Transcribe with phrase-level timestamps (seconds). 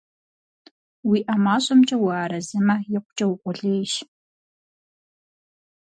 [1.09, 3.93] УиӀэ мащӀэмкӀэ уарэзымэ, икъукӀэ укъулейщ.